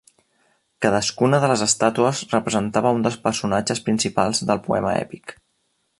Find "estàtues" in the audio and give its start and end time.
1.65-2.23